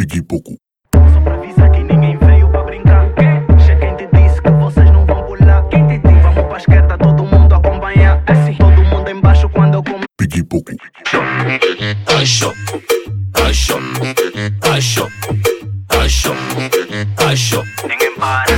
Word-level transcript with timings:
Biggie 0.00 0.22
Poku. 0.22 0.56
Só 0.94 1.30
avisa 1.30 1.68
que 1.68 1.82
ninguém 1.82 2.16
veio 2.16 2.48
pra 2.48 2.62
brincar. 2.62 3.04
Che 3.58 3.76
quem 3.76 3.94
te 3.96 4.08
disse 4.14 4.40
que 4.40 4.50
vocês 4.52 4.90
não 4.90 5.04
vão 5.04 5.22
pular. 5.24 5.62
Quem 5.68 5.86
te 5.88 5.98
disse? 5.98 6.20
Vamos 6.22 6.46
pra 6.46 6.56
esquerda, 6.56 6.96
todo 6.96 7.22
mundo 7.24 7.54
acompanha. 7.54 8.22
Assim, 8.26 8.54
todo 8.54 8.82
mundo 8.82 9.10
embaixo 9.10 9.46
quando 9.50 9.74
eu 9.74 9.82
começo. 9.82 10.06
Biggie 10.18 10.42
Poku. 10.42 10.72
Acho, 12.18 12.54
acho, 13.46 13.78
acho, 14.70 15.06
acho, 15.98 16.32
acho, 17.18 17.62
Ninguém 17.86 18.14
para, 18.16 18.56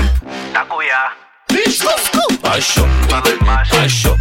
tá 0.53 0.65
cuiá. 0.67 1.13
acho, 2.55 2.87
embaixo, 3.43 3.77
acho, 3.81 4.17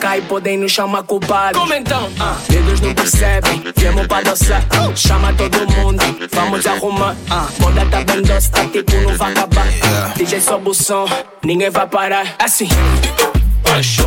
Cai, 0.00 0.20
podem 0.22 0.58
nos 0.58 0.72
chamar 0.72 1.02
culpados. 1.04 1.60
Como 1.60 1.72
então? 1.74 2.10
Ah, 2.18 2.36
dedos 2.48 2.80
não 2.80 2.94
percebem, 2.94 3.62
viemos 3.76 4.06
pra 4.06 4.22
dançar. 4.22 4.62
Chama 4.96 5.32
todo 5.34 5.58
mundo, 5.72 6.02
vamos 6.32 6.66
arrumar. 6.66 7.16
Ah, 7.30 7.46
moda 7.58 7.86
tá 7.86 8.02
bem 8.04 8.22
doce, 8.22 8.50
tá 8.50 8.64
tipo 8.66 8.96
não 8.96 9.16
vai 9.16 9.32
acabar. 9.32 9.66
DJ 10.16 10.40
sobe 10.40 10.70
o 10.70 10.74
som, 10.74 11.06
ninguém 11.44 11.70
vai 11.70 11.86
parar. 11.86 12.34
Assim, 12.38 12.68
acho, 13.76 14.02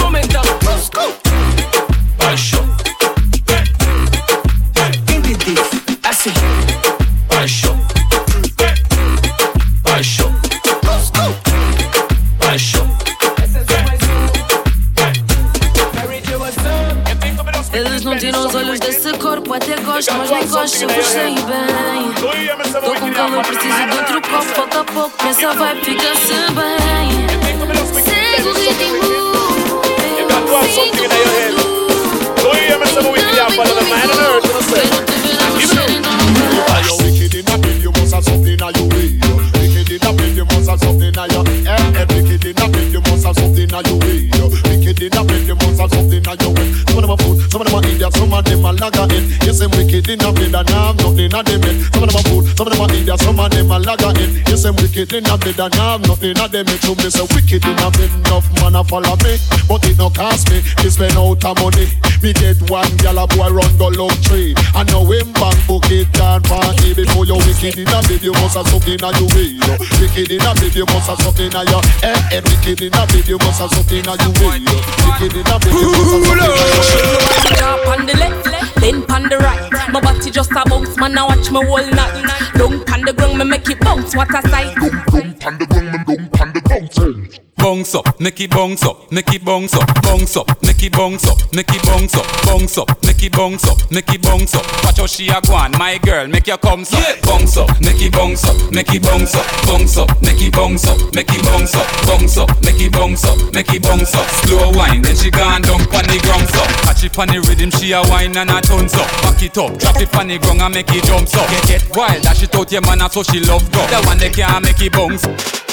como 0.00 0.16
então? 0.16 0.42
acho, 0.42 1.15
corpo, 19.96 20.10
até 20.10 20.10
gosto, 20.10 20.12
mas 20.14 20.30
nem 20.30 20.46
gosto, 20.48 20.82
eu 20.82 20.88
vos 20.88 21.06
sei 21.06 21.34
bem. 21.34 22.12
Tô 22.72 22.94
com 23.00 23.12
calor, 23.12 23.44
preciso 23.44 23.86
de 23.86 23.96
outro 23.96 24.20
copo, 24.22 24.44
falta 24.44 24.84
pouco, 24.84 25.26
essa 25.26 25.52
vibe 25.54 25.84
fica-se 25.84 26.34
bem. 26.52 27.26
Segue 28.04 28.48
o 28.48 28.52
ritmo. 28.52 29.16
Sinto 30.74 31.06
Are 36.68 36.82
you 36.82 36.96
wicked 36.98 37.34
in 37.34 37.46
a 37.46 37.58
bed? 37.58 37.82
You 37.82 37.90
must 37.92 38.12
have 38.12 38.24
something 38.24 38.52
in 38.52 38.58
your 38.58 38.88
way. 38.88 39.18
Wicked 39.54 39.90
in 39.90 40.02
a 40.02 40.12
bed, 40.12 40.36
you 40.36 40.44
must 40.44 40.68
have 40.68 40.80
something 40.80 41.08
in 41.08 41.14
your 41.14 41.44
eh, 41.66 41.76
eh. 41.76 42.04
Wicked 42.14 42.44
in 42.44 42.58
a 45.16 45.24
bed, 45.24 45.46
you 45.46 45.54
must 45.54 45.80
have 45.80 45.90
something 45.90 46.24
in 46.24 46.40
your 46.40 46.52
way. 46.54 46.65
Of 47.66 47.72
them 47.72 47.74
are 47.74 47.82
them 47.82 47.94
idiots, 47.94 48.18
some 48.18 48.32
of 48.32 48.44
them 48.44 48.64
are 48.64 48.72
lagger 48.74 49.06
in. 49.14 49.24
Yes, 49.42 49.60
I'm 49.60 49.70
wicked 49.70 50.08
in 50.08 50.20
a 50.20 50.32
bed 50.32 50.54
and 50.54 50.70
I'm 50.70 50.96
nothing 50.96 51.18
in 51.18 51.30
them 51.30 51.62
head. 51.62 51.76
Some 51.92 52.02
of 52.02 52.08
them 52.08 52.16
are 52.16 52.26
fool, 52.28 52.42
some 52.54 52.66
of 52.66 52.72
them 52.72 52.80
are 52.82 52.94
idiots, 52.94 53.24
some 53.24 53.40
of 53.40 53.50
them 53.50 53.72
are 53.72 53.80
lagger 53.80 54.12
in. 54.20 54.30
Yes, 54.46 54.64
I'm 54.64 54.76
wicked 54.76 55.12
in 55.12 55.26
a 55.26 55.38
bed 55.38 55.58
and 55.58 55.74
I'm 55.74 56.02
nothing 56.02 56.36
in 56.36 56.50
them 56.50 56.66
head. 56.66 56.80
So 56.82 56.94
me 56.94 57.08
say 57.10 57.26
wicked 57.34 57.64
in 57.64 57.78
a 57.78 57.88
bed, 57.90 58.10
enough 58.26 58.46
man 58.60 58.76
a 58.76 58.84
follow 58.84 59.16
me, 59.24 59.38
but 59.68 59.82
it 59.86 59.98
no 59.98 60.10
cost 60.10 60.50
me. 60.50 60.62
Me 60.82 60.88
spend 60.90 61.16
out 61.16 61.44
of 61.44 61.56
money. 61.58 61.86
Me 62.22 62.32
get 62.32 62.58
one 62.70 62.88
gyal 63.02 63.20
a 63.20 63.24
boy 63.26 63.50
run 63.50 63.72
go 63.76 63.88
long 63.88 64.14
tree. 64.22 64.54
I 64.74 64.82
know 64.88 65.04
him 65.10 65.32
bank 65.32 65.58
book 65.66 65.88
it 65.90 66.10
down 66.12 66.42
party 66.42 66.94
before 66.94 67.26
you 67.26 67.36
wicked 67.36 67.78
in 67.78 67.88
a 67.88 67.98
bed. 68.02 68.22
You 68.22 68.32
must 68.32 68.56
have 68.56 68.68
something 68.68 68.98
in 68.98 69.14
your 69.20 69.28
way. 69.34 69.56
Wicked 70.00 70.30
in 70.30 70.44
a 70.44 70.52
bed, 70.54 70.74
you 70.74 70.86
must 70.86 71.08
have 71.08 71.20
something 71.20 71.50
in 71.52 71.66
your 71.68 71.82
eh. 72.02 72.36
eh. 72.36 72.40
Wicked 72.40 72.80
in 72.82 72.94
a 72.94 73.02
bed, 73.06 73.28
you 73.28 73.38
must 73.38 73.60
have 73.60 73.70
something 73.70 73.98
in 73.98 74.04
your 74.04 74.32
way. 74.40 74.60
Wicked 74.62 75.34
in 75.36 75.46
a 75.46 75.56
bed, 75.58 75.72
you 75.72 75.90
must 75.92 76.12
have 76.12 76.24
something 76.24 76.36
in 76.36 76.44
your 76.44 77.50
way. 77.50 77.55
Drop 77.56 77.86
on 77.88 78.06
the 78.06 78.14
left, 78.18 78.80
then 78.80 79.10
on 79.10 79.28
the 79.28 79.38
right. 79.38 79.92
My 79.92 80.00
body 80.00 80.30
just 80.30 80.52
a 80.52 80.62
bounce, 80.68 80.96
man. 80.96 81.12
Now 81.14 81.28
watch 81.28 81.50
me 81.50 81.64
whole 81.64 81.90
night. 81.90 82.24
Down 82.54 82.74
on 82.92 83.02
the 83.02 83.12
ground, 83.16 83.38
me 83.38 83.44
make 83.44 83.68
it 83.68 83.80
bounce. 83.80 84.14
What 84.14 84.30
a 84.34 84.42
sight! 84.48 84.74
Bounce 86.34 87.45
up, 87.66 88.20
make 88.20 88.38
it 88.40 88.50
bounce 88.50 88.84
up, 88.84 89.10
make 89.10 89.34
it 89.34 89.44
bounce 89.44 89.74
up, 89.74 89.82
bounce 90.00 90.36
up, 90.36 90.46
make 90.62 90.84
it 90.84 90.92
bounce 90.92 91.26
up, 91.26 91.36
make 91.52 91.68
it 91.74 91.82
bounce 91.82 92.14
up, 92.14 92.24
bounce 92.46 92.78
up, 92.78 92.86
make 93.02 93.20
it 93.24 93.32
bounce 93.32 93.66
up, 93.66 93.90
make 93.90 94.08
it 94.08 94.22
bounce 94.22 94.54
up. 94.54 94.62
Watch 94.84 94.98
how 94.98 95.06
she 95.06 95.26
a 95.30 95.40
go 95.40 95.54
on, 95.54 95.72
my 95.72 95.98
girl, 95.98 96.28
make 96.28 96.46
your 96.46 96.58
come 96.58 96.82
up, 96.82 97.22
bounce 97.26 97.56
up, 97.56 97.68
make 97.82 97.98
it 97.98 98.12
bounce 98.12 98.44
up, 98.46 98.54
make 98.70 98.94
it 98.94 99.02
bounce 99.02 99.34
up, 99.34 99.46
bounce 99.66 99.98
up, 99.98 100.06
make 100.22 100.38
it 100.38 100.52
bounce 100.52 100.86
up, 100.86 101.12
make 101.12 101.26
it 101.28 101.42
bounce 101.42 101.74
up, 101.74 101.86
bounce 102.06 102.38
up, 102.38 102.48
make 102.62 102.78
it 102.78 102.92
bounce 102.92 103.24
up, 103.24 103.36
make 103.52 103.72
it 103.74 103.82
bounce 103.82 104.14
up. 104.14 104.26
Slow 104.46 104.70
wine, 104.70 105.02
then 105.02 105.16
she 105.16 105.30
gone 105.32 105.62
down 105.62 105.82
pon 105.90 106.06
the 106.06 106.22
ground 106.22 106.46
up. 106.54 106.70
Catch 106.86 107.02
it 107.02 107.12
pon 107.12 107.26
the 107.26 107.42
rhythm, 107.50 107.72
she 107.74 107.90
a 107.90 108.00
wine 108.06 108.36
and 108.36 108.50
a 108.50 108.60
tons 108.62 108.94
up. 108.94 109.10
Back 109.26 109.42
it 109.42 109.58
up, 109.58 109.76
drop 109.76 109.98
it 109.98 110.12
pon 110.12 110.28
the 110.28 110.38
ground 110.38 110.62
and 110.62 110.74
make 110.74 110.94
it 110.94 111.02
jump 111.02 111.26
up. 111.34 111.50
Get 111.50 111.66
get 111.66 111.96
wild, 111.96 112.22
dash 112.22 112.44
it 112.44 112.54
out 112.54 112.70
your 112.70 112.82
man, 112.82 113.02
so 113.10 113.24
she 113.24 113.40
love 113.40 113.66
go. 113.74 113.82
The 113.90 113.98
one 114.06 114.18
they 114.18 114.30
can't 114.30 114.62
make 114.62 114.78
it 114.78 114.92
bounce. 114.92 115.65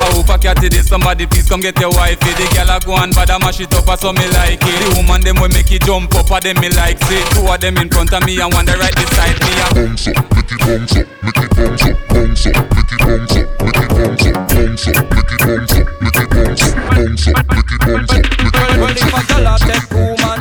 Oh, 0.00 0.22
fuck 0.26 0.44
your 0.44 0.54
titty, 0.54 0.82
somebody 0.82 1.26
please 1.26 1.48
come 1.48 1.60
get 1.60 1.78
your 1.78 1.90
wifey 1.90 2.32
The 2.34 2.46
girl 2.54 2.70
a 2.70 2.80
go 2.80 2.96
and 2.96 3.14
bad 3.14 3.30
a 3.30 3.38
mash 3.38 3.60
it 3.60 3.72
up, 3.74 3.86
so 3.98 4.12
me 4.12 4.26
like 4.34 4.62
it 4.62 4.76
The 4.82 4.88
woman 4.98 5.20
them 5.22 5.36
we 5.40 5.48
make 5.54 5.70
it 5.70 5.82
jump 5.82 6.14
up, 6.14 6.30
a 6.30 6.40
them 6.40 6.58
me 6.60 6.68
like 6.70 6.98
it 7.00 7.24
Two 7.34 7.46
of 7.46 7.60
them 7.60 7.78
in 7.78 7.88
front 7.88 8.12
of 8.12 8.24
me 8.26 8.40
and 8.40 8.52
one 8.52 8.66
the 8.66 8.74
right 8.78 8.94
beside 8.94 9.38
me 9.42 9.52
a 9.62 9.66
Bounce 9.74 10.08
up, 10.08 10.18
make 10.34 10.50
it 10.50 10.60
bounce 10.64 10.96
up, 10.98 11.06
make 11.22 11.38
it 11.38 11.50
bounce 11.54 11.84
up, 11.84 11.94
bounce 12.10 12.46
up 12.46 12.56
Make 12.74 12.92
it 12.94 13.00
bounce 13.04 13.36
up, 13.38 13.46
make 13.62 13.78
it 13.78 13.90
bounce 13.94 14.26
up, 14.26 14.34
bounce 14.50 14.86
up 14.88 14.98
Make 15.14 15.30
it 15.30 15.40
bounce 15.44 15.74
up, 15.74 15.86
make 16.02 16.18
it 16.18 16.28
bounce 16.34 16.64
up, 16.64 16.74
bounce 16.90 17.26
up 17.28 17.38
Make 17.54 17.70
it 17.70 17.80
bounce 17.84 18.14
up, 18.14 18.24
up, 18.24 18.50
up 18.50 18.78
Well, 18.80 18.94
if 18.94 19.14
a 19.14 19.22
gal 19.30 19.46
take 19.62 19.86
two 19.90 20.14
man, 20.22 20.38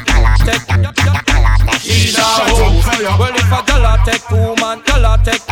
she's 1.78 2.18
a 2.18 2.26
hoe 2.26 2.82
Well, 3.20 3.36
if 3.38 3.54
a 3.54 3.60
gal 3.66 3.86
take 4.06 4.26
two 4.30 4.54
man, 4.58 4.82
gal 4.86 5.06
take 5.22 5.46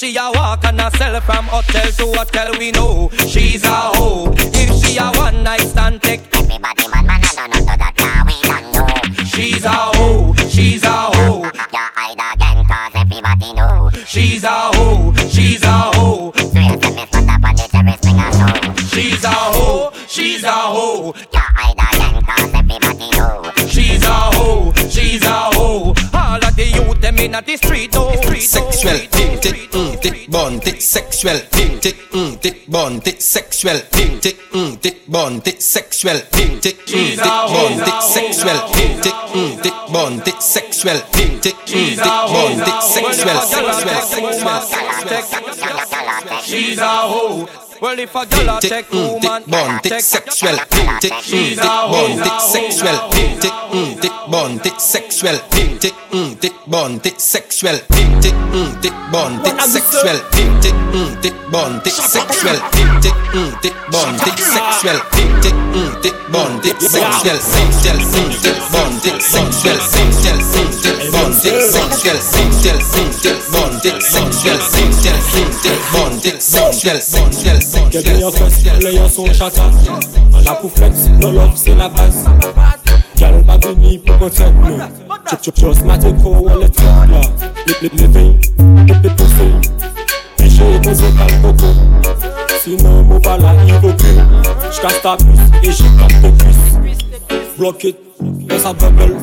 she 0.00 0.16
a 0.16 0.30
walk 0.32 0.64
and 0.64 0.80
a 0.80 0.90
sell 0.96 1.20
from 1.20 1.44
hotel 1.44 1.90
to 1.92 2.06
hotel, 2.18 2.58
we 2.58 2.72
know 2.72 3.10
she's 3.28 3.62
a 3.64 3.68
hoe. 3.68 4.32
If 4.38 4.82
she 4.82 4.96
a 4.96 5.12
one 5.12 5.42
night 5.42 5.60
stand, 5.60 6.00
take 6.02 6.22
Everybody 6.34 6.88
man, 6.88 7.06
man, 7.06 7.20
I 7.22 7.48
don't 7.48 7.66
know 7.66 7.76
that 7.76 7.94
now 7.98 8.24
we 8.24 8.34
don't 8.48 8.72
know. 8.72 9.24
she's 9.24 9.64
a 9.64 9.68
hoe. 9.68 10.34
She's 10.48 10.82
a 10.84 10.88
hoe. 10.90 11.44
You 11.44 11.84
hide 11.94 12.16
again 12.16 12.64
cause 12.64 12.92
everybody 12.94 13.52
know. 13.52 13.90
She's 14.06 14.42
a 14.44 14.48
hoe. 14.48 15.12
She's 15.28 15.62
a 15.62 15.68
hoe. 15.68 16.32
Swear 16.32 16.76
to 16.78 16.90
me, 16.90 17.06
spot 17.06 17.28
up 17.28 17.44
on 17.44 17.54
the 17.56 17.68
terrace, 17.70 18.00
bring 18.00 18.16
a 18.16 18.32
show. 18.32 18.86
She's 18.88 19.24
a 19.24 19.28
hoe. 19.28 19.92
She's 20.08 20.44
a 20.44 20.50
hoe. 20.50 21.12
You 21.14 21.40
hide 21.40 21.76
again 21.76 22.22
cause 22.24 22.54
everybody 22.54 23.10
know. 23.18 23.52
She's 23.68 24.02
a 24.02 24.08
hoe. 24.08 24.72
She's 24.88 25.22
a 25.22 25.28
hoe. 25.28 25.59
Of 27.20 27.26
the 27.26 27.26
youth 27.26 27.26
them 27.26 27.26
inna 27.26 27.42
the 27.42 27.56
street, 27.56 27.90
oh. 27.96 28.16
Sexual, 28.38 28.98
tick 29.10 29.40
tick, 29.40 29.70
mm, 29.70 30.00
tick 30.00 30.30
bon, 30.30 30.60
tick 30.60 30.80
sexual, 30.80 31.38
tick 31.50 31.80
tick, 31.80 31.96
mm, 32.12 32.40
tick 32.40 32.66
bon, 32.68 33.00
tick 33.00 33.20
sexual, 33.20 33.78
tick 33.90 34.20
tick, 34.22 34.38
mm, 34.52 34.80
tick 34.80 35.06
bon, 35.06 35.40
tick 35.40 35.60
sexual, 35.60 36.18
tick 36.32 36.60
tick, 36.62 36.78
mm, 36.86 37.16
tick 37.16 37.52
bon, 37.52 37.84
tick 37.84 38.00
sexual, 38.00 38.58
tick 38.72 39.02
tick, 39.02 39.12
mm, 39.12 39.62
tick 39.62 39.74
bon, 39.92 40.20
tick 40.20 40.40
sexual, 40.40 40.98
tick 41.12 41.42
tick, 41.42 41.54
mm, 41.54 41.96
tick 41.96 42.04
bon, 42.04 42.56
tick 42.64 42.82
sexual, 42.82 43.40
sexual, 43.40 44.00
sexual. 44.02 44.60
She's 46.42 46.78
a 46.78 46.86
hoe. 46.86 47.69
Well, 47.80 47.98
if 47.98 48.14
a 48.14 48.26
girl 48.26 48.50
a 48.50 48.60
mm, 48.60 48.92
woman, 48.92 49.42
tick 49.42 49.50
bon, 49.50 49.80
tick 49.80 50.00
sexual, 50.00 50.54
tick 50.68 51.00
tick, 51.00 51.12
mm, 51.12 52.22
tick 52.22 52.40
sexual, 52.40 53.08
tick 53.08 53.40
tick, 53.40 53.52
mm, 53.72 54.60
tick 54.62 54.78
sexual, 54.78 55.38
tick 55.48 55.80
tick, 55.80 55.94
mm, 56.12 56.38
tick 57.00 57.18
sexual, 57.18 57.78
tick 57.88 58.20
tick, 58.20 58.34
mm, 58.52 59.42
tick 59.42 59.58
sexual, 59.58 60.20
tick 60.28 60.50
tick, 60.60 60.74
mm, 60.92 61.80
tick 61.80 61.94
sexual, 61.96 62.60
tick 62.76 62.92
tick, 63.00 63.72
mm, 63.72 64.20
tick 64.20 64.38
sexual, 64.44 65.00
tick 65.16 65.32
tick, 65.40 66.14
mm, 66.28 66.60
tick 66.60 66.80
sexual, 66.84 67.38
sexual, 67.40 67.96
mm, 67.96 68.42
tick 68.44 68.60
bon, 68.76 68.92
tick 69.00 69.22
sexual, 69.24 69.80
sexual, 69.80 70.36
mm, 70.36 70.76
tick 70.84 71.00
bon, 71.08 71.32
tick 71.40 71.62
sexual, 71.64 72.20
sexual, 72.20 72.76
mm, 72.76 73.22
tick 73.24 73.40
bon, 73.48 73.72
tick 73.80 74.02
sexual, 74.04 74.60
sexual, 74.60 75.16
mm, 75.16 75.62
tick 75.62 75.80
bon, 75.92 76.20
tick 76.20 76.42
sexual, 76.42 77.00
sexual. 77.00 77.69
Des 77.70 78.02
meilleurs 78.02 78.32
sens, 78.32 78.64
l'œil 78.82 78.98
en 78.98 79.08
son 79.08 79.26
chata. 79.26 79.62
En 80.32 80.38
la 80.38 80.60
non 81.20 81.32
l'offre 81.32 81.52
c'est 81.56 81.74
la 81.76 81.88
base. 81.88 82.24
Pas 83.16 83.58
pour 83.58 83.76
nous. 84.70 84.78
Ma 85.84 85.98
tête 85.98 86.16
pour 86.22 86.48
le 86.48 86.68
truc 86.68 86.86
là. 86.86 87.20
Les 87.66 87.74
les 87.82 87.88
les 87.96 88.08
les 88.08 88.08
les. 88.08 88.40
Et 90.42 90.80
posé 90.80 91.04
par 91.16 91.42
coco. 91.42 91.66
Sinon, 92.62 93.02
mon 93.04 93.18
bala, 93.18 93.54
il 93.66 93.74
vaut 93.74 93.92
plus. 93.92 94.18
J'casse 94.72 95.02
ta 95.02 95.16
puce 95.16 95.26
et 95.62 95.72
j'ai 95.72 95.84
pas 95.98 96.28
de. 96.28 96.32
Block 97.56 97.84
it, 97.84 97.96
laisse 98.48 98.62
ça 98.62 98.72
bubble. 98.72 99.16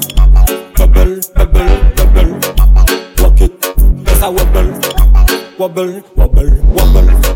Bubble, 0.77 1.19
bubble, 1.35 1.69
bubble. 1.95 2.39
Block 3.17 3.41
it, 3.41 3.53
laisse 4.05 4.19
ça 4.19 4.29
wobble. 4.29 4.73
Wobble, 5.59 6.03
wobble, 6.15 6.61
wobble. 6.75 7.26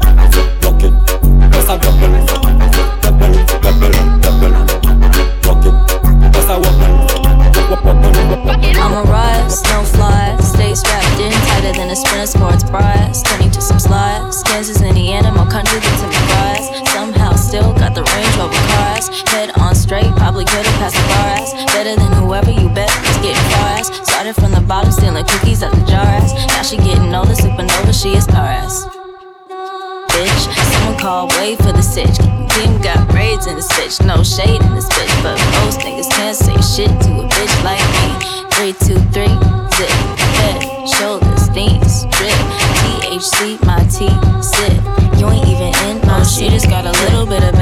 I'm 8.78 8.94
a 8.94 9.04
rise, 9.10 9.64
no 9.64 9.84
fly. 9.84 10.38
Stay 10.42 10.76
strapped 10.76 11.20
in 11.20 11.32
tighter 11.32 11.74
than 11.74 11.90
a 11.90 11.96
sprinter 11.96 12.28
sports 12.28 12.64
prize. 12.64 13.24
Turning 13.24 13.50
to 13.52 13.62
some 13.62 13.80
slides. 13.80 14.44
Kansas, 14.44 14.82
Indiana, 14.82 15.32
my 15.32 15.50
country 15.50 15.80
gets 15.80 16.02
me 16.02 16.10
rise. 16.36 16.70
Somehow 16.92 17.36
still 17.36 17.74
got 17.74 17.96
the 17.96 18.04
Range 18.04 18.38
Rover 18.38 18.54
cars. 18.76 19.10
Head 19.30 19.52
on 19.58 19.74
straight, 19.74 20.12
probably 20.18 20.46
could've 20.46 20.74
passed 20.74 20.96
the 20.96 21.02
bar 21.08 21.28
ass. 21.40 21.54
Better 21.74 21.96
than 21.96 22.12
whoever 22.22 22.52
you 22.52 22.70
bet 22.70 22.90
was 23.02 23.18
getting 23.18 23.44
far 23.52 23.70
ass. 23.80 23.90
Started 24.08 24.36
from 24.36 24.52
the 24.52 24.62
bottom, 24.62 24.92
stealing 24.92 25.26
cookies 25.26 25.64
at 25.64 25.72
the 25.72 25.86
jar 25.86 26.06
ass. 26.06 26.34
Now 26.48 26.62
she 26.64 26.78
getting 26.78 27.14
older, 27.16 27.36
sleeping 27.36 27.72
over, 27.72 27.94
she 27.94 28.14
a 28.16 28.22
star 28.22 28.46
ass. 28.46 29.01
Bitch, 30.22 30.54
someone 30.72 31.00
call, 31.00 31.28
wait 31.40 31.58
for 31.58 31.74
the 31.74 31.82
sitch. 31.82 32.16
Team 32.54 32.80
got 32.84 33.10
braids 33.10 33.48
in 33.48 33.56
the 33.56 33.66
bitch, 33.74 34.06
no 34.06 34.22
shade 34.22 34.62
in 34.62 34.76
this 34.76 34.86
bitch. 34.86 35.24
But 35.24 35.34
most 35.66 35.80
niggas 35.80 36.12
can't 36.12 36.38
say 36.38 36.54
shit 36.62 36.94
to 37.02 37.10
a 37.18 37.26
bitch 37.26 37.56
like 37.66 37.82
me. 37.98 38.14
Three, 38.54 38.74
two, 38.86 39.02
three, 39.10 39.34
zip. 39.74 39.90
Head, 40.38 40.86
shoulders, 40.86 41.50
knees, 41.50 42.06
drip. 42.14 42.38
THC, 43.02 43.58
my 43.66 43.82
T, 43.90 44.14
sip. 44.46 44.78
You 45.18 45.26
ain't 45.26 45.48
even 45.50 45.74
in 45.90 45.98
my 46.06 46.22
she 46.22 46.50
just 46.50 46.70
got 46.70 46.86
a 46.86 46.94
little 47.02 47.26
bit 47.26 47.42
of 47.42 47.58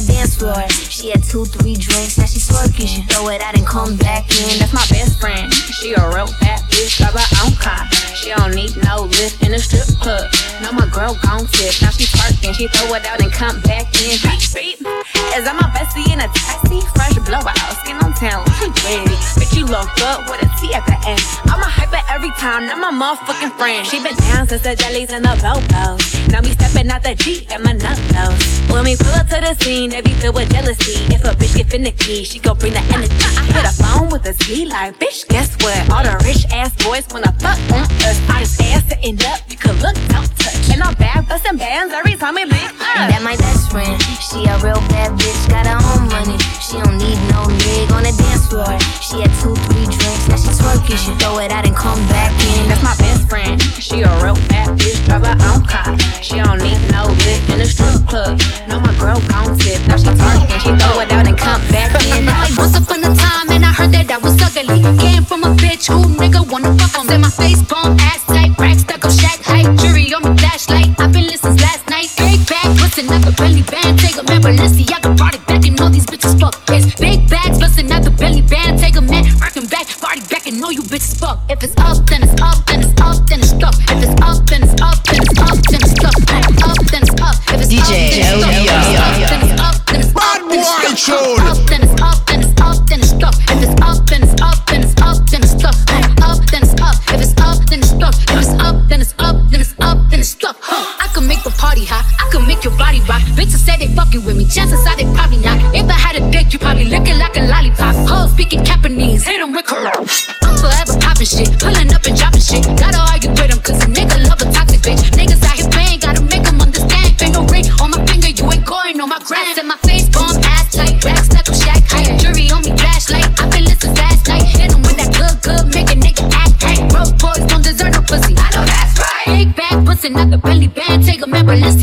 the 0.00 0.12
dance 0.12 0.36
floor. 0.36 0.68
She 0.68 1.10
had 1.10 1.22
two, 1.22 1.44
three 1.44 1.74
drinks, 1.74 2.18
now 2.18 2.26
she 2.26 2.38
swerking. 2.38 2.86
She 2.86 3.02
throw 3.02 3.28
it 3.28 3.42
out 3.42 3.56
and 3.56 3.66
come 3.66 3.96
back 3.96 4.30
in. 4.38 4.58
That's 4.58 4.72
my 4.72 4.86
best 4.90 5.20
friend. 5.20 5.52
She 5.52 5.92
a 5.94 6.02
real 6.14 6.30
bad 6.40 6.62
bitch, 6.70 6.98
got 7.00 7.14
her 7.14 7.28
own 7.44 7.54
car. 7.56 7.86
She 8.14 8.30
don't 8.30 8.54
need 8.54 8.76
no 8.84 9.02
lift 9.18 9.42
in 9.42 9.54
a 9.54 9.58
strip 9.58 9.86
club. 10.00 10.30
No, 10.62 10.72
my 10.72 10.86
girl 10.92 11.18
gon' 11.22 11.46
fit, 11.46 11.80
Now 11.82 11.90
she 11.90 12.04
twerking, 12.04 12.54
she 12.54 12.68
throw 12.68 12.94
it 12.94 13.06
out 13.06 13.22
and 13.22 13.32
come 13.32 13.60
back 13.62 13.86
in. 14.02 14.18
Beep, 14.22 14.78
beep. 14.78 15.07
Is 15.36 15.44
that 15.44 15.54
my 15.54 15.68
bestie 15.70 16.08
in 16.12 16.20
a 16.20 16.28
taxi? 16.30 16.80
Fresh 16.94 17.18
blowout, 17.26 17.56
skin 17.82 17.96
on 18.02 18.12
town, 18.14 18.42
she 18.58 18.66
ready. 18.86 19.14
Bitch, 19.36 19.54
you 19.56 19.64
look 19.66 19.88
good 19.98 20.18
with 20.30 20.42
a 20.42 20.48
T 20.58 20.72
at 20.74 20.84
the 20.86 20.96
end. 21.06 21.22
I'm 21.46 21.60
a 21.60 21.68
hyper 21.68 22.00
every 22.08 22.30
time, 22.38 22.66
not 22.66 22.78
my 22.78 22.90
motherfucking 22.90 23.52
friend. 23.58 23.86
She 23.86 24.02
been 24.02 24.16
down 24.30 24.48
since 24.48 24.62
the 24.62 24.74
jellies 24.74 25.12
and 25.12 25.24
the 25.24 25.34
bobos. 25.38 26.02
Now 26.32 26.40
we 26.40 26.50
stepping 26.50 26.90
out 26.90 27.02
the 27.02 27.14
Jeep 27.14 27.50
and 27.52 27.62
my 27.62 27.72
nut 27.72 27.98
nose. 28.12 28.40
When 28.70 28.84
we 28.84 28.96
pull 28.96 29.14
up 29.14 29.28
to 29.28 29.38
the 29.40 29.54
scene, 29.62 29.90
they 29.90 30.00
be 30.00 30.12
filled 30.18 30.34
with 30.34 30.50
jealousy. 30.50 30.98
If 31.12 31.24
a 31.24 31.32
bitch 31.36 31.56
get 31.56 31.70
finicky, 31.70 32.24
she 32.24 32.38
gon' 32.38 32.58
bring 32.58 32.72
the 32.72 32.82
energy. 32.94 33.14
I 33.36 33.44
hit 33.52 33.64
a 33.64 33.74
phone 33.78 34.08
with 34.10 34.26
a 34.26 34.34
T 34.34 34.66
like, 34.66 34.98
bitch, 34.98 35.28
guess 35.28 35.54
what? 35.62 35.78
All 35.90 36.02
the 36.02 36.18
rich 36.24 36.44
ass 36.52 36.74
boys 36.82 37.06
wanna 37.10 37.32
fuck 37.38 37.58
on 37.72 37.86
us. 38.06 38.18
I 38.28 38.40
just 38.40 38.60
ass 38.62 38.84
sitting 38.88 39.18
up, 39.26 39.40
you 39.48 39.56
can 39.56 39.74
look, 39.80 39.94
don't 40.08 40.28
touch. 40.38 40.70
And 40.72 40.82
I'm 40.82 40.94
back 40.94 41.28
busting 41.28 41.56
bands 41.56 41.94
every 41.94 42.16
time 42.16 42.34
we 42.34 42.44
link 42.44 42.70
up. 42.80 43.08
That 43.08 43.22
my 43.22 43.36
best 43.36 43.70
friend. 43.70 44.00
She 44.20 44.44
a 44.44 44.58
real 44.58 44.80
bad 44.92 45.17
bitch, 45.18 45.50
got 45.50 45.66
her 45.66 45.78
own 45.92 46.08
money. 46.08 46.38
She 46.62 46.80
don't 46.80 46.98
need 46.98 47.18
no 47.30 47.46
nigga 47.46 47.92
on 47.94 48.04
the 48.04 48.14
dance 48.16 48.46
floor. 48.48 48.72
She 49.04 49.20
had 49.22 49.32
two, 49.40 49.54
three 49.68 49.86
drinks, 49.86 50.24
now 50.28 50.36
she 50.36 50.50
twerking. 50.58 50.98
She 50.98 51.12
throw 51.20 51.38
it 51.38 51.52
out 51.52 51.66
and 51.66 51.76
come 51.76 52.00
back 52.08 52.32
in. 52.56 52.68
That's 52.68 52.82
my 52.82 52.96
best 52.96 53.28
friend. 53.28 53.60
She 53.78 54.02
a 54.02 54.10
real 54.24 54.38
bad 54.48 54.78
bitch, 54.78 54.98
drive 55.06 55.24
her 55.24 55.38
own 55.52 55.62
car. 55.64 55.94
She 56.22 56.40
don't 56.42 56.58
need 56.58 56.80
no 56.90 57.06
lift 57.26 57.48
in 57.50 57.60
a 57.60 57.66
strip 57.66 58.02
club. 58.08 58.40
No, 58.68 58.80
my 58.80 58.94
girl 58.98 59.20
gon' 59.30 59.56
tip. 59.58 59.80
Now 59.86 59.96
she 59.96 60.10
twerking, 60.10 60.60
she 60.60 60.72
throw 60.76 61.00
it 61.00 61.12
out 61.12 61.26
and 61.26 61.38
come 61.38 61.62
back 61.68 61.94
in. 62.04 62.26
Once 62.56 62.76
upon 62.76 63.04
a 63.04 63.14
time, 63.14 63.37
heard 63.78 63.92
that 63.94 64.10
I 64.10 64.18
was 64.18 64.34
ugly. 64.42 64.82
Came 64.98 65.24
from 65.24 65.44
a 65.44 65.54
bitch 65.54 65.86
who 65.86 66.02
nigga 66.18 66.42
wanna 66.50 66.74
fuck 66.78 66.98
on. 66.98 67.06
Said 67.06 67.20
my 67.20 67.30
face 67.30 67.62
bomb, 67.62 67.96
ass 68.10 68.24
tight, 68.26 68.52
rack 68.58 68.78
stuck 68.78 69.04
up, 69.04 69.12
shack 69.12 69.38
height, 69.42 69.68
jury 69.78 70.12
on 70.14 70.22
my 70.22 70.34
flashlight. 70.36 70.90
I've 70.98 71.12
been 71.12 71.26
listening 71.30 71.58
last 71.62 71.86
night. 71.88 72.10
Big 72.18 72.40
bag, 72.50 72.68
bustin' 72.78 73.08
out 73.14 73.22
the 73.22 73.32
belly 73.38 73.62
band. 73.62 73.98
Take 73.98 74.18
a 74.18 74.24
man, 74.24 74.42
Balenciaga, 74.42 75.16
party 75.16 75.38
back, 75.46 75.64
and 75.64 75.80
all 75.80 75.90
these 75.90 76.06
bitches 76.06 76.34
fuck. 76.40 76.54
Yes, 76.68 76.94
big 76.98 77.30
bags, 77.30 77.58
bustin' 77.58 77.92
out 77.92 78.02
the 78.02 78.10
belly 78.10 78.42
band. 78.42 78.80
Take 78.80 78.96
a 78.96 79.00
man, 79.00 79.24
rockin' 79.38 79.66
back, 79.66 79.86
party 80.02 80.22
back, 80.26 80.46
and 80.46 80.62
all 80.64 80.72
you 80.72 80.82
bitches 80.82 81.14
fuck. 81.20 81.38
If 81.48 81.62
it's 81.62 81.68
it's 81.68 81.80
up, 81.80 82.07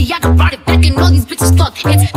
I 0.06 0.20
got 0.20 0.38
ride 0.38 0.54
it 0.54 0.66
back 0.66 0.86
and 0.86 0.96
all 1.00 1.10
these 1.10 1.26
bitches 1.26 1.58
fuck. 1.58 1.74
It's 1.84 2.12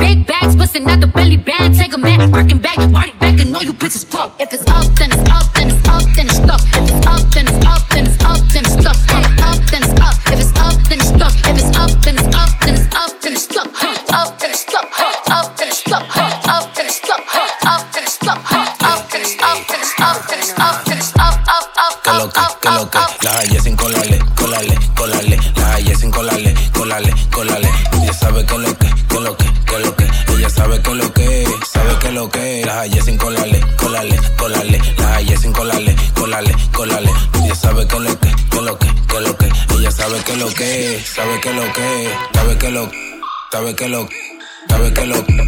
Sabe 43.58 43.74
que 43.74 43.88
lo, 43.88 44.08
sabe 44.68 44.94
que 44.94 45.04
lo. 45.04 45.47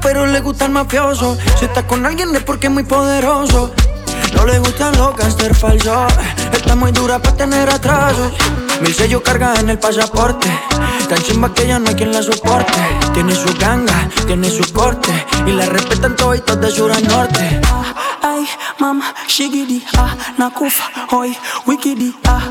pero 0.00 0.26
le 0.26 0.40
gusta 0.40 0.64
el 0.64 0.72
mafioso. 0.72 1.36
Si 1.58 1.64
está 1.64 1.86
con 1.86 2.04
alguien 2.04 2.34
es 2.34 2.42
porque 2.42 2.66
es 2.66 2.72
muy 2.72 2.84
poderoso. 2.84 3.72
No 4.34 4.44
le 4.44 4.58
gustan 4.58 4.96
los 4.98 5.16
gangster 5.16 5.54
falsos. 5.54 6.12
Está 6.52 6.74
muy 6.74 6.92
dura 6.92 7.18
para 7.18 7.36
tener 7.36 7.68
atrasos. 7.70 8.32
Mi 8.80 8.92
sello 8.92 9.22
carga 9.22 9.54
en 9.60 9.70
el 9.70 9.78
pasaporte. 9.78 10.48
Tan 11.08 11.22
chimba 11.22 11.52
que 11.54 11.66
ya 11.66 11.78
no 11.78 11.88
hay 11.88 11.94
quien 11.94 12.12
la 12.12 12.22
soporte. 12.22 12.72
Tiene 13.14 13.34
su 13.34 13.52
ganga, 13.58 14.08
tiene 14.26 14.50
su 14.50 14.72
corte. 14.72 15.12
Y 15.46 15.52
la 15.52 15.66
respetan 15.66 16.16
todos 16.16 16.44
de 16.44 16.70
sur 16.70 16.92
a 16.92 17.00
norte. 17.00 17.60
Ay, 18.22 18.46
mam, 18.78 19.00
shigidi, 19.28 19.84
ah, 19.96 20.14
nakufa, 20.36 20.84
hoy, 21.12 21.36
wikidi, 21.66 22.14
ah 22.24 22.47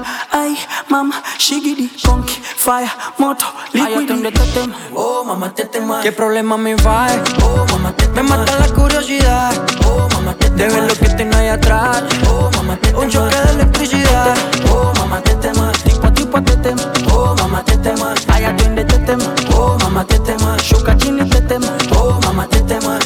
mama, 0.90 1.22
shigidi, 1.38 1.90
conky, 2.06 2.34
fire, 2.42 2.90
moto, 3.18 3.46
liquid. 3.74 4.08
donde. 4.08 4.30
Este 4.30 4.70
oh, 4.94 5.24
mamá, 5.24 5.54
te 5.54 5.66
temo. 5.66 6.00
¿Qué 6.02 6.12
problema 6.12 6.58
me 6.58 6.76
va? 6.76 7.08
Oh, 7.44 7.66
mamá, 7.72 7.92
te. 7.94 8.08
Me 8.10 8.24
mata 8.24 8.58
la 8.60 8.68
curiosidad. 8.68 9.54
Oh, 9.86 10.08
mamá, 10.14 10.34
te 10.34 10.50
temo. 10.50 10.58
De 10.58 10.68
ver 10.68 10.84
lo 10.84 10.96
que 10.96 11.10
tiene 11.16 11.36
ahí 11.36 11.48
atrás. 11.50 12.04
Oh, 12.30 12.50
mamá, 12.56 12.78
te. 12.78 12.96
Un 12.96 13.10
choque 13.10 13.36
de 13.36 13.52
electricidad. 13.52 14.36
Oh, 14.72 14.94
mamá, 14.98 15.22
te 15.22 15.36
temo. 15.36 15.72
Tipo 15.84 16.12
tipo 16.14 16.42
te 16.42 16.56
temo. 16.58 16.82
Oh, 17.12 17.36
mamá, 17.36 17.64
te 17.64 17.78
temo. 17.78 18.06
Allá 18.28 18.54
donde 18.54 18.82
este 18.82 18.96
oh, 18.96 19.00
te 19.00 19.06
temo. 19.06 19.26
Oh, 19.56 19.78
mamá, 19.84 20.06
te 20.06 20.20
temo. 20.20 20.58
Shuka 20.58 20.98
chini 20.98 21.30
te. 21.30 21.58
Oh, 21.96 22.20
mamá, 22.24 22.48
te 22.48 22.62
temo. 22.62 22.98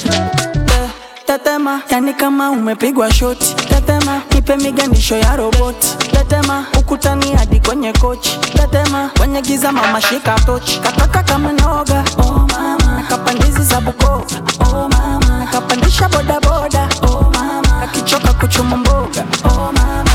Te 1.25 1.39
temo. 1.39 1.81
Yani 1.89 2.13
kama 2.13 2.51
umepigwa 2.51 3.09
shoti. 3.09 3.53
Te 3.55 3.81
temo. 3.81 4.00
Nipe 4.41 4.57
miganisho 4.57 5.17
ya 5.17 5.35
roboti. 5.35 5.87
Tetema, 6.11 6.65
ukutani 6.79 7.31
hadi 7.35 7.59
kwenye 7.59 7.93
kochi. 7.93 8.39
Tetema, 8.39 9.09
kwenye 9.17 9.41
giza 9.41 9.71
mama 9.71 10.01
shika 10.01 10.39
tochi. 10.39 10.79
Kataka 10.79 11.23
kama 11.23 11.51
noga, 11.51 12.03
oh 12.17 12.47
mama. 12.51 12.95
Nakapandizi 13.01 13.63
za 13.63 13.81
Bukoba, 13.81 14.25
oh 14.59 14.89
mama. 14.89 15.37
Nakapandisha 15.39 16.09
bodaboda, 16.09 16.89
oh 17.03 17.31
mama. 17.33 17.61
Kakichoka 17.81 18.33
kuchuma 18.33 18.77
mboga, 18.77 19.25
oh 19.45 19.71
mama. 19.73 20.10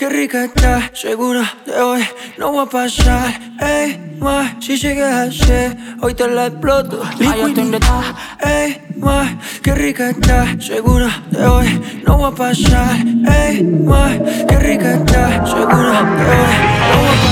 Qué 0.00 0.08
rica 0.08 0.46
está, 0.46 0.90
segura 0.94 1.42
de 1.66 1.78
hoy 1.78 2.02
no 2.38 2.54
va 2.54 2.62
a 2.62 2.66
pasar. 2.66 3.38
Ey, 3.60 4.16
ma, 4.18 4.56
si 4.58 4.78
sigues 4.78 5.04
así, 5.04 5.76
hoy 6.00 6.14
te 6.14 6.26
la 6.26 6.46
exploto. 6.46 7.02
Liquidita, 7.18 8.16
ey, 8.40 8.80
ma, 8.96 9.38
qué 9.62 9.74
rica 9.74 10.08
está, 10.08 10.58
segura 10.58 11.22
de 11.30 11.46
hoy 11.46 12.00
no 12.06 12.18
va 12.18 12.28
a 12.28 12.34
pasar. 12.34 12.96
Ey, 13.28 13.62
ma, 13.62 14.16
qué 14.48 14.58
rica 14.58 14.94
está, 14.94 15.44
segura 15.44 15.68
de 15.68 16.24
hoy 16.24 16.48
a. 16.56 16.90
No 16.94 17.02
va 17.02 17.10
a 17.10 17.18
pasar. 17.18 17.29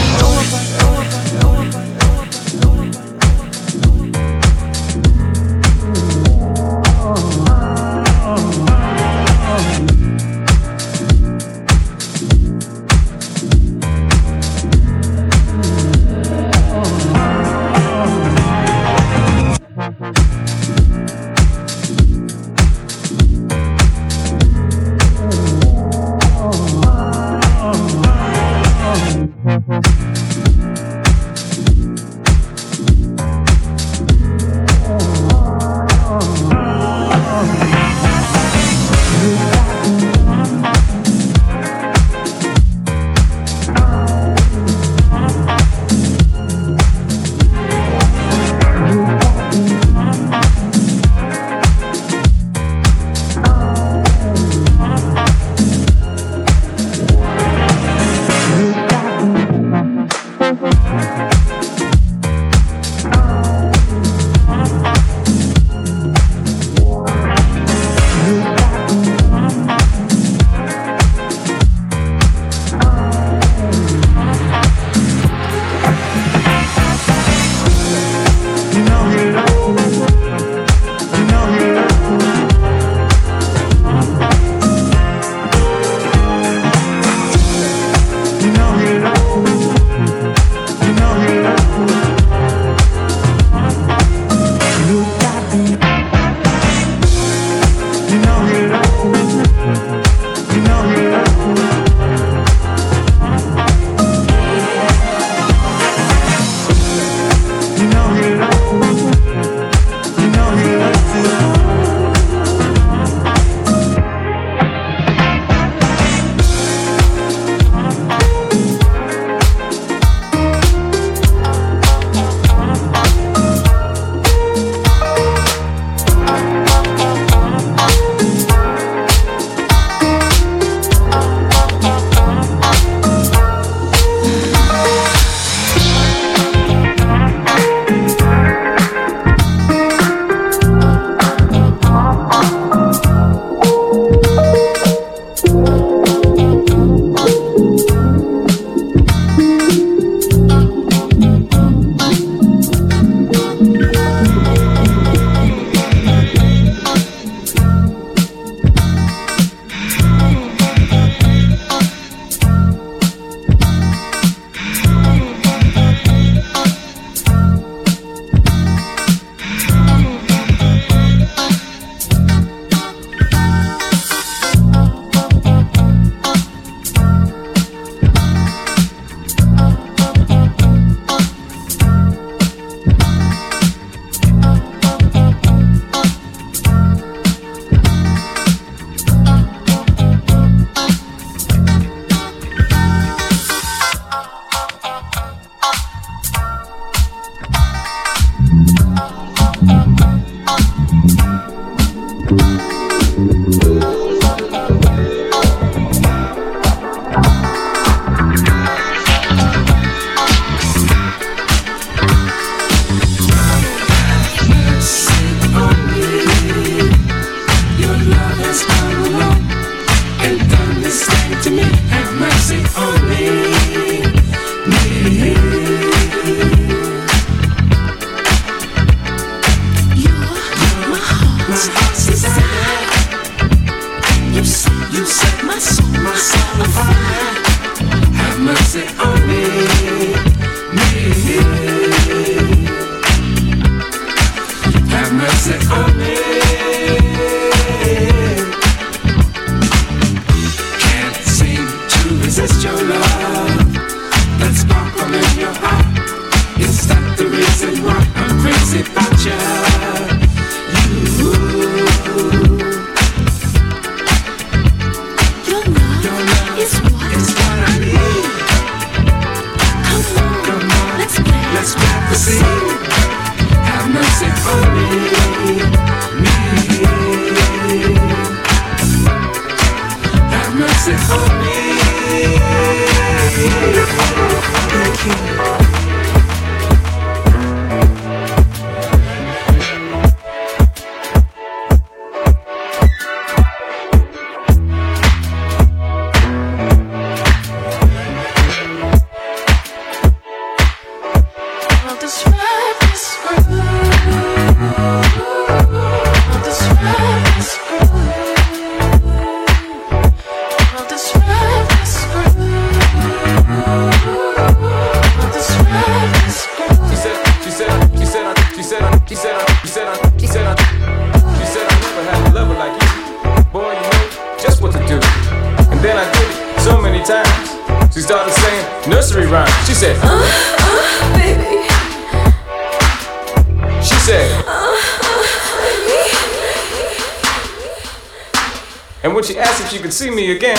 She 339.69 339.79
could 339.79 339.93
see 339.93 340.11
me 340.11 340.31
again, 340.31 340.59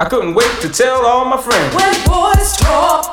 I 0.00 0.08
couldn't 0.08 0.34
wait 0.34 0.50
to 0.62 0.68
tell 0.68 1.06
all 1.06 1.24
my 1.24 1.40
friends. 1.40 1.74
When 1.74 1.94
boys 2.04 2.56
talk. 2.56 3.11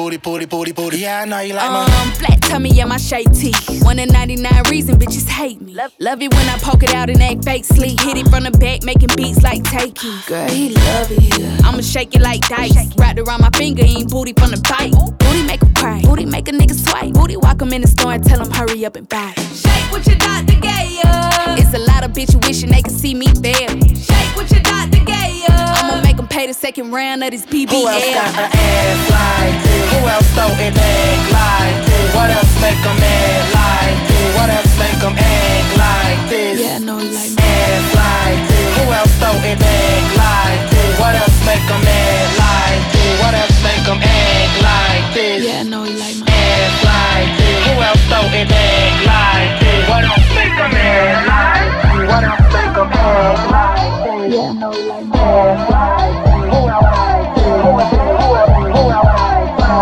Booty, 0.00 0.16
booty, 0.16 0.46
booty, 0.46 0.46
booty, 0.46 0.72
booty. 0.72 0.98
Yeah, 0.98 1.20
I 1.20 1.24
know 1.26 1.40
you 1.40 1.54
like 1.54 1.70
my. 1.70 1.84
Um, 1.84 2.12
flat 2.12 2.40
tummy, 2.42 2.70
yeah, 2.70 2.86
my 2.86 2.96
shade 2.96 3.32
tee. 3.34 3.52
One 3.82 3.98
in 3.98 4.08
99 4.08 4.62
reason 4.70 4.98
bitches 4.98 5.28
hate 5.28 5.60
me. 5.60 5.74
Love, 5.74 5.92
love 5.98 6.22
it 6.22 6.32
when 6.32 6.48
I 6.48 6.56
poke 6.58 6.82
it 6.82 6.94
out 6.94 7.10
and 7.10 7.22
act 7.22 7.44
fake 7.44 7.64
sleep. 7.66 8.00
Hit 8.00 8.16
it 8.16 8.28
from 8.28 8.44
the 8.44 8.50
back, 8.50 8.82
making 8.82 9.10
beats 9.16 9.42
like 9.42 9.62
taking. 9.64 10.16
Girl, 10.26 10.48
he 10.48 10.70
love 10.70 11.10
it 11.10 11.20
here. 11.20 11.58
I'ma 11.64 11.82
shake 11.82 12.14
it 12.14 12.22
like 12.22 12.40
dice. 12.48 12.96
Wrapped 12.96 13.18
around 13.18 13.42
my 13.42 13.50
finger, 13.50 13.82
ain't 13.84 14.10
booty 14.10 14.32
from 14.32 14.50
the 14.52 14.60
bite. 14.68 14.94
Booty 15.18 15.42
make 15.42 15.62
him 15.62 15.74
cry. 15.74 16.00
Booty 16.02 16.24
make 16.24 16.48
a 16.48 16.52
nigga 16.52 16.74
swipe. 16.74 17.12
Booty 17.12 17.36
walk 17.36 17.60
him 17.60 17.72
in 17.74 17.82
the 17.82 17.88
store 17.88 18.12
and 18.14 18.24
tell 18.24 18.40
him 18.40 18.50
hurry 18.50 18.84
up 18.86 18.96
and 18.96 19.06
buy. 19.08 19.34
it. 19.36 19.40
Shake 19.54 19.92
what 19.92 20.06
your 20.06 20.16
doctor 20.16 20.54
gave 20.54 20.90
ya. 21.04 21.56
It's 21.60 21.74
a 21.74 21.78
lot 21.78 22.04
of 22.04 22.12
bitches 22.12 22.40
wishing 22.46 22.70
they 22.70 22.80
could 22.82 22.92
see 22.96 23.14
me 23.14 23.26
there. 23.26 23.68
Shake 23.68 24.32
what 24.34 24.50
your 24.50 24.60
doctor 24.62 25.04
gave 25.04 25.44
ya. 25.44 25.54
I'ma 25.76 26.00
make 26.02 26.18
him 26.18 26.26
pay 26.28 26.46
the 26.46 26.54
second 26.54 26.90
round 26.90 27.22
of 27.22 27.30
this 27.32 27.44
BBL. 27.44 27.68
Who 27.70 27.86
else 27.86 28.14
got 28.14 28.32
the 28.34 28.56
ass 28.56 29.10
like 29.10 29.64
this? 29.64 29.89
Who 29.90 29.98
else 30.14 30.28
throw 30.36 30.50
it 30.66 30.72
back 30.74 31.20
like 31.38 31.76
this? 31.86 32.14
What 32.16 32.30
else 32.30 32.54
make 32.64 32.82
'em 32.90 32.98
act 32.98 33.48
like 33.58 33.98
this? 34.08 34.30
What 34.36 34.50
else 34.56 34.74
make 34.82 35.02
'em 35.08 35.16
act 35.18 35.70
like 35.84 36.20
this? 36.32 36.56
Yeah, 36.60 36.78
you 36.78 36.96
like 37.16 37.32
me. 37.36 37.42
Ass 37.42 37.86
like 38.00 38.40
this. 38.50 38.70
Who 38.76 38.84
else 38.98 39.14
throw 39.20 39.36
it 39.50 39.58
back 39.64 40.04
like 40.24 40.62
this? 40.72 40.92
What 41.00 41.14
else 41.22 41.38
make 41.48 41.66
'em 41.74 41.82
act 41.86 42.32
like 42.44 42.82
this? 42.92 43.14
What 43.22 43.34
else 43.40 43.58
make 43.66 43.86
'em 43.92 44.00
act 44.02 44.54
like 44.68 45.06
this? 45.16 45.40
Yeah, 45.48 45.62
you 45.62 45.82
like 46.02 46.18
my 46.22 46.32
ass 46.54 46.76
like 46.90 47.30
this. 47.38 47.58
Who 47.66 47.74
else 47.88 48.04
throw 48.10 48.24
it 48.40 48.46
back 48.54 48.94
like 49.12 49.52
this? 49.60 49.82
What 49.90 50.04
else 50.10 50.28
make 50.38 50.56
'em 50.64 50.74
act 50.88 51.20
like 51.32 51.70
this? 51.82 52.08
What 52.10 52.24
else 52.30 52.48
make 52.56 52.76
'em 52.82 52.90
act 53.08 53.42
like 53.54 53.94
this? 54.04 54.28
Yeah, 54.36 54.52
you 54.62 54.70
like 54.90 55.06
my 55.12 55.18
ass 55.18 55.62
like 55.74 56.14
this. 56.24 56.29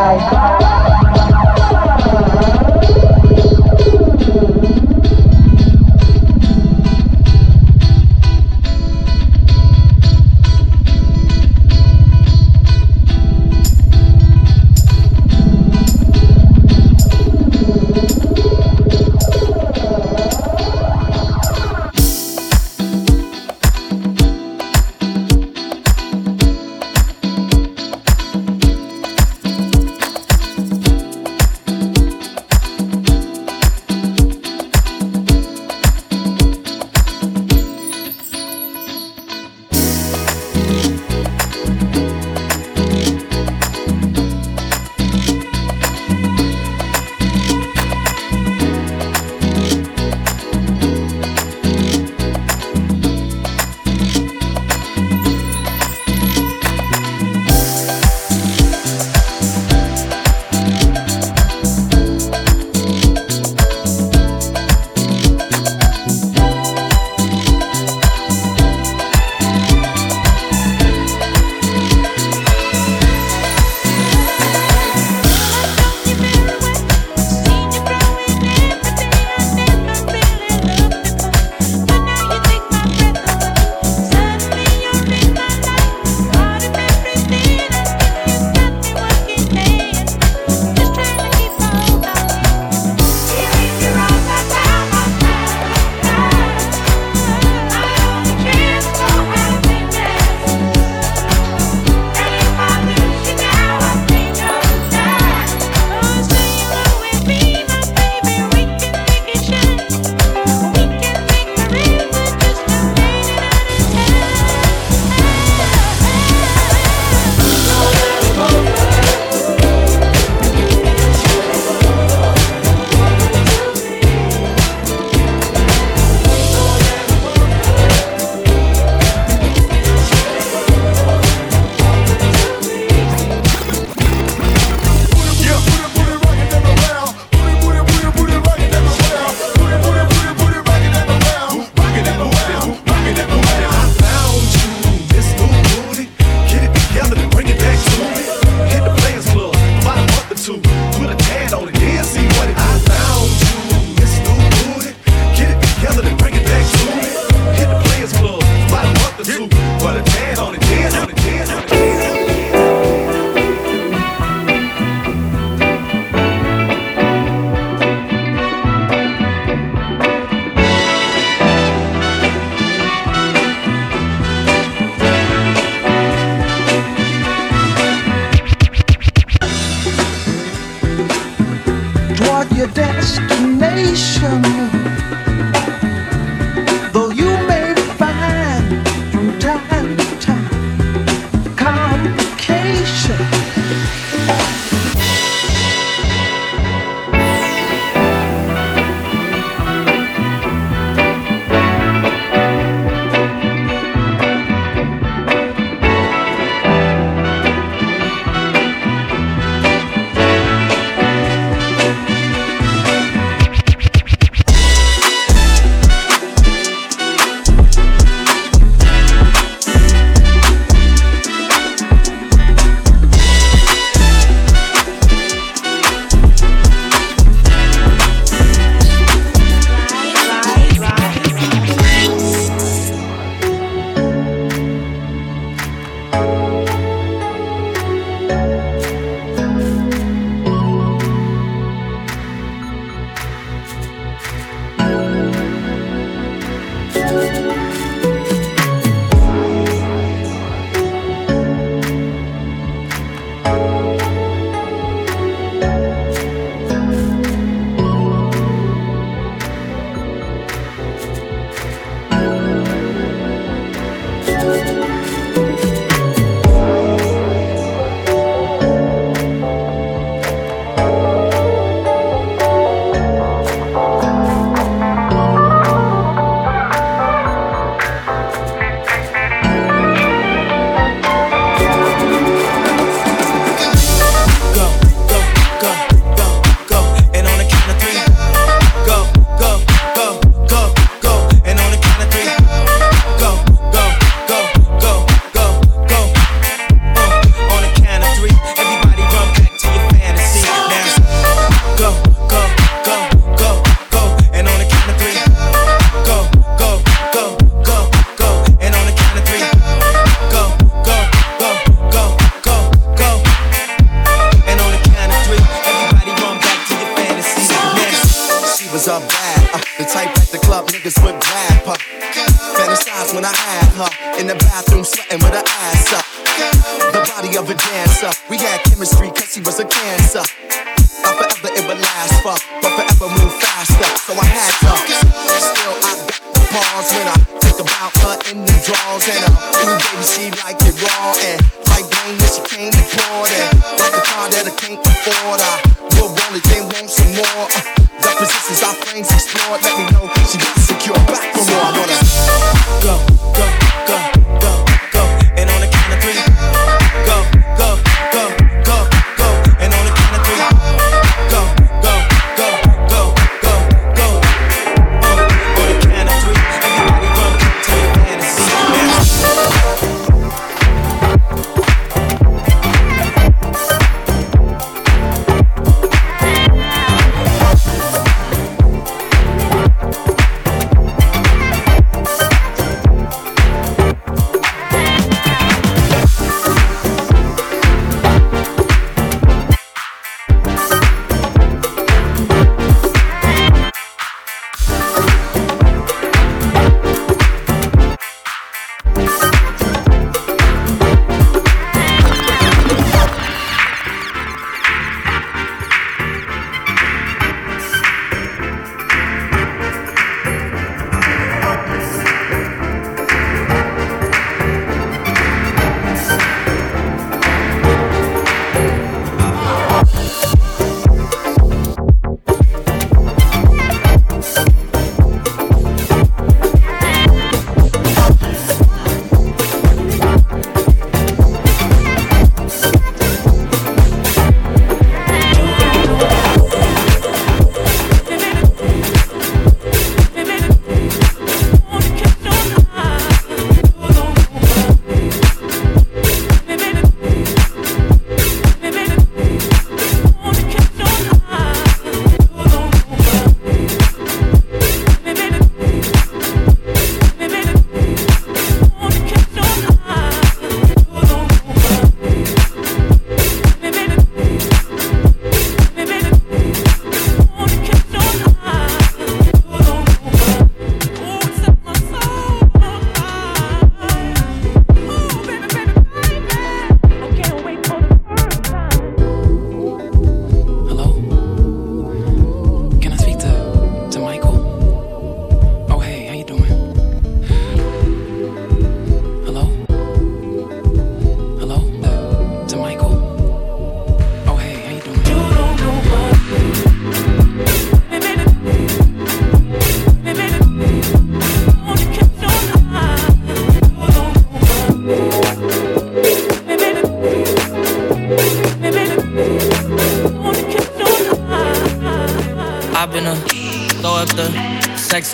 Bye. 0.09 0.58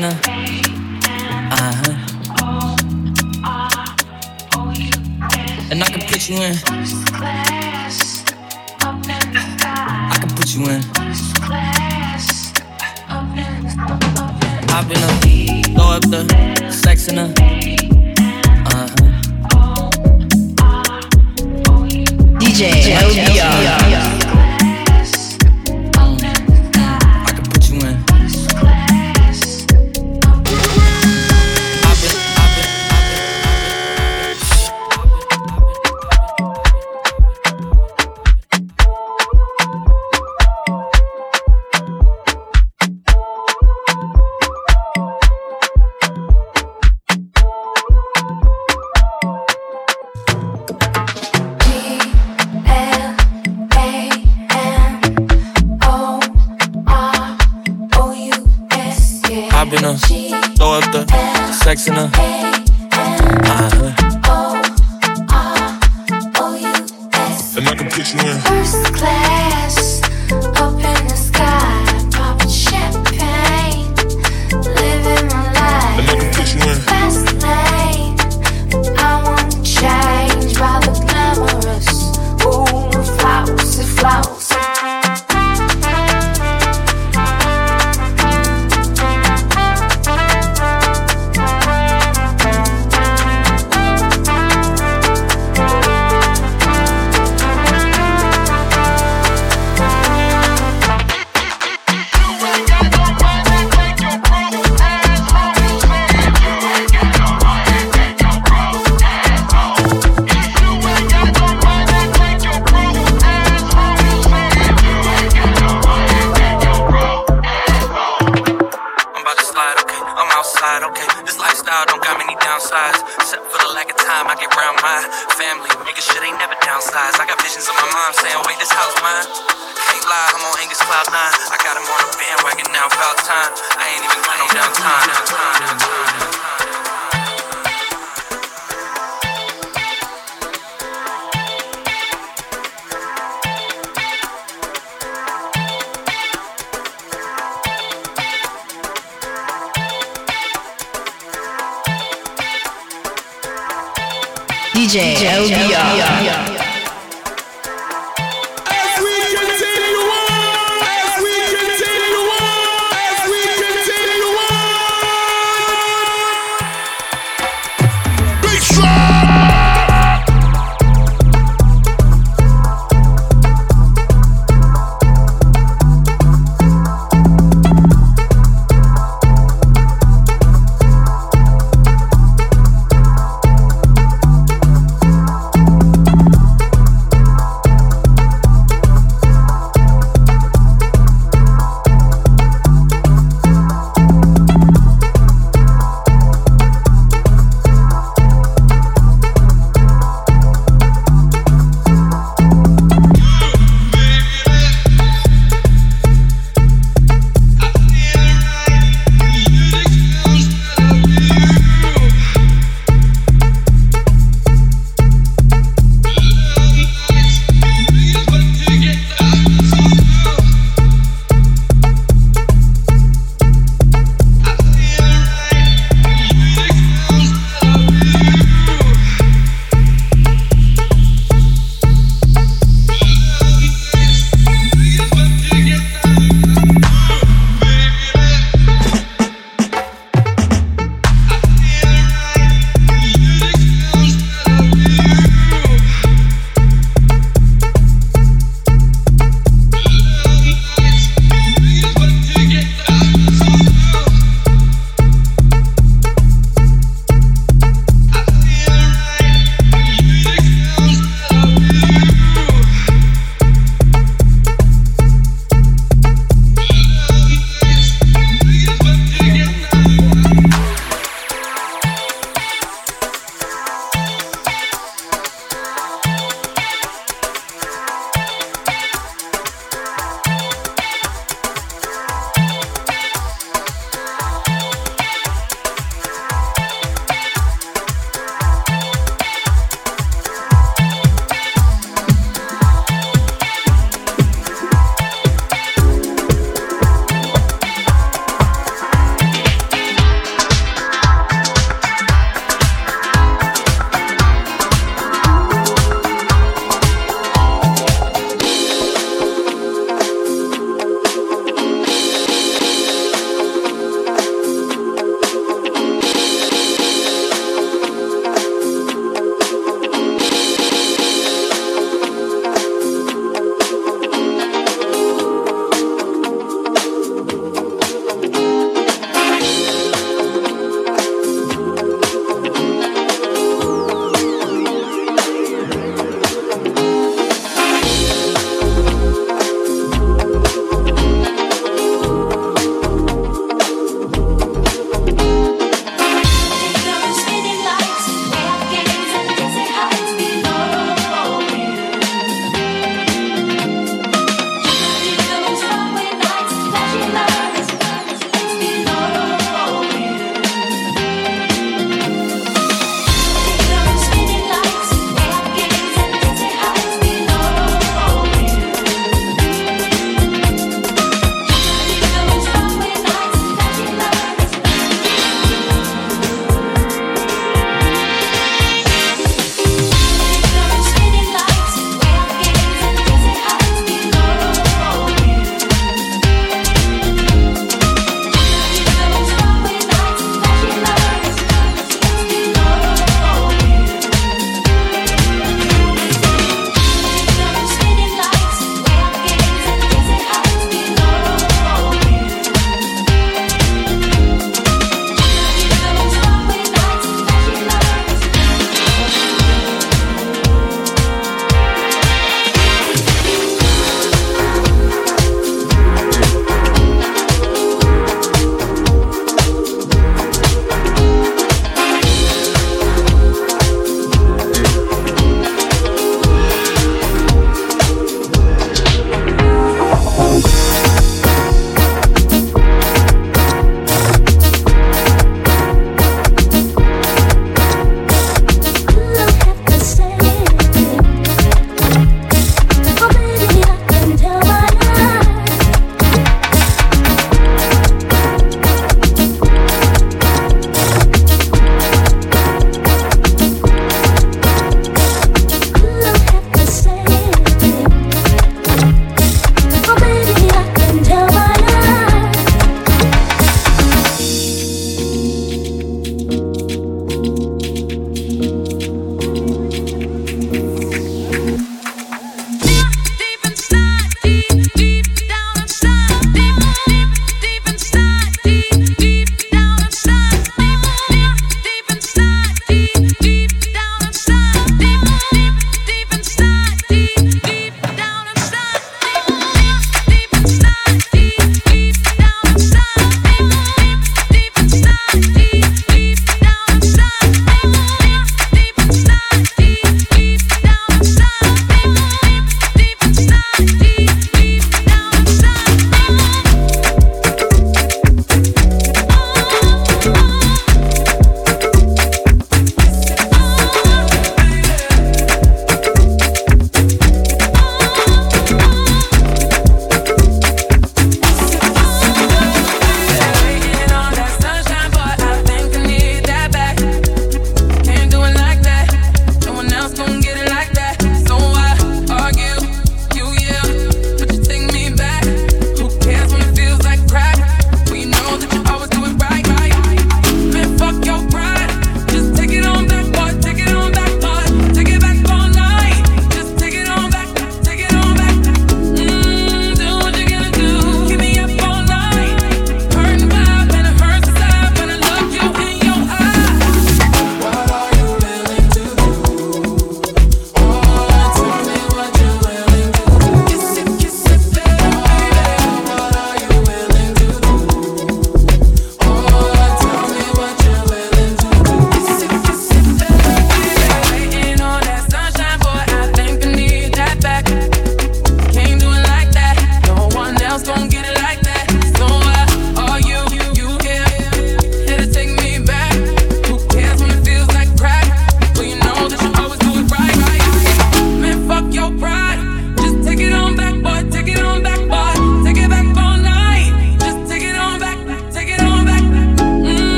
Sex 0.00 0.27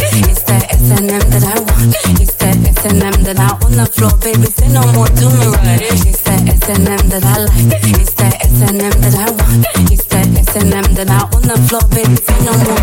It's 0.00 0.42
that 0.48 0.64
S&M 0.72 1.06
that 1.08 1.44
I 1.44 1.60
want. 1.60 1.92
It's 2.20 2.34
that 2.40 2.56
S&M 2.56 3.16
that 3.24 3.38
I 3.38 3.52
on 3.64 3.72
the 3.76 3.86
floor, 3.92 4.12
baby. 4.24 4.46
Say 4.48 4.68
no 4.72 4.80
more, 4.96 5.08
do 5.20 5.28
me 5.28 5.46
right. 5.52 5.82
It's 5.82 6.22
that 6.24 6.48
S&M 6.48 7.08
that 7.12 7.24
I 7.24 7.44
like. 7.44 7.82
It's 8.00 8.14
that 8.16 8.40
S&M 8.40 8.78
that 8.80 9.14
I 9.20 9.28
want. 9.28 9.92
It's 9.92 10.04
that 10.08 10.26
S&M 10.32 10.86
that 10.96 11.10
I 11.12 11.20
on 11.36 11.42
the 11.44 11.56
floor, 11.68 11.84
baby. 11.92 12.16
Say 12.16 12.38
no 12.46 12.52
more. 12.56 12.80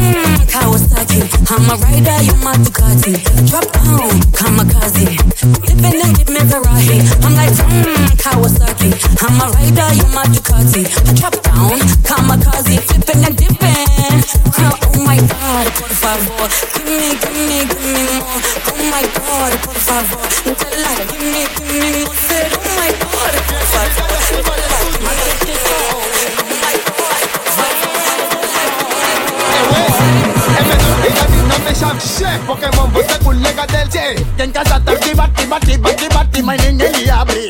Mmm, 0.00 0.40
Kawasaki. 0.48 1.20
I'm 1.52 1.68
a 1.68 1.74
rider, 1.76 2.18
you 2.24 2.36
my 2.40 2.56
Ducati. 2.64 3.12
Drop 3.48 3.66
down, 3.76 4.16
kamikaze. 4.32 5.06
Living 5.68 6.00
in 6.00 6.16
it, 6.16 6.28
me 6.32 6.40
Ferrari. 6.48 6.98
I'm 7.20 7.34
like, 7.36 7.52
mmm, 7.52 8.16
Kawasaki. 8.16 8.90
I'm 9.20 9.36
a 9.40 9.46
rider, 9.52 9.88
you 9.92 10.08
my 10.16 10.24
Ducati. 10.32 10.82
Drop 11.20 11.36
down, 11.44 11.78
kamikaze. 12.08 12.80
Flipping 12.88 13.24
and 13.24 13.36
dipping. 13.36 14.85
favor. 16.06 16.46
Give 16.74 16.86
me, 16.86 17.18
give 17.18 17.34
me, 17.34 17.58
give 17.66 17.82
me 17.82 18.04
more. 18.22 18.38
Oh 18.70 18.84
my 18.94 19.04
God, 19.18 19.52
por 19.64 19.78
favor. 19.86 20.22
Dela, 20.60 20.92
give 21.10 21.26
me, 21.34 21.42
give 21.56 21.66
me 21.82 22.06
more. 22.06 22.14
Oh 22.14 22.70
my 22.78 22.90
God, 23.02 23.34
por 23.50 23.64
favor. 23.72 24.06
Dela, 24.46 24.78
give 24.86 25.50
me, 25.50 25.64
more. 25.66 25.98
Oh 26.06 26.54
my 26.62 26.76
God, 26.86 27.22
por 27.34 27.46
favor. 27.56 27.86
Pokémon, 32.46 32.88
você 32.90 33.12
é 33.12 33.18
colega 33.18 33.66
dele 33.66 33.90
Tem 34.36 34.50
Tenta 34.50 34.62
tá 34.64 34.92
aqui, 34.92 35.14
bate, 35.14 35.46
bate, 35.46 35.78
bate, 35.78 36.08
bate 36.08 36.42
Mas 36.42 36.62
ninguém 36.62 36.92
lhe 36.92 37.10
abre 37.10 37.45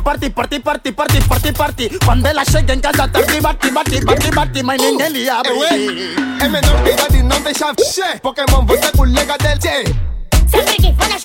party, 0.00 0.30
party, 0.30 0.60
party, 0.60 0.92
party, 0.92 1.20
party, 1.20 1.52
party, 1.52 1.52
party. 1.52 1.88
Cuando 2.04 2.32
la 2.32 2.44
shake 2.44 2.70
en 2.70 2.80
casa, 2.80 3.10
party, 3.10 3.40
party, 3.40 3.70
party, 3.70 4.00
party, 4.00 4.30
party, 4.30 4.62
my 4.62 4.76
niña 4.76 5.06
Elia, 5.06 5.42
baby. 5.42 6.14
M 6.40 6.52
no 6.52 6.82
pega 6.84 7.06
di 7.08 7.22
non 7.22 7.42
deixa, 7.42 7.72
che, 7.74 8.20
Pokémon 8.20 8.66
você 8.66 8.90
colega 8.96 9.36
del, 9.36 9.58
che. 9.58 9.84
Sempre 10.50 10.76
que 10.76 10.92
for 10.94 11.08
na 11.08 11.23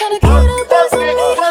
trying 0.00 0.18
to 0.18 0.26
get 0.26 0.48
up, 0.48 0.68
doesn't 0.70 0.98
me. 0.98 1.49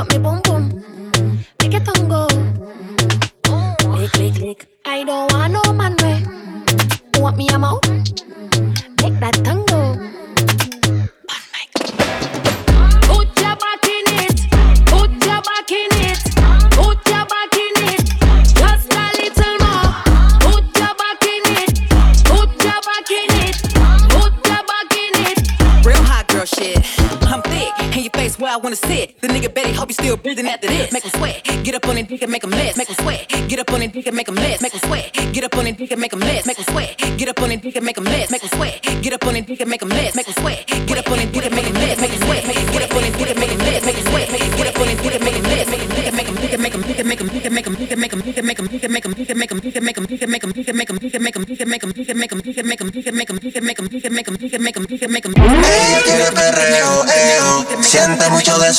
but 0.00 0.16
me 0.16 0.18
bum 0.18 0.39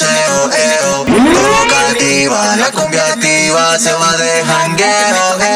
salseo, 0.01 0.49
eh. 0.51 0.79
Provocativa, 1.05 2.55
la 2.55 2.71
cumbia 2.71 3.05
activa, 3.05 3.77
se 3.79 3.93
va 3.93 4.17
de 4.17 4.43
jangueo, 4.45 5.39
eh. 5.41 5.50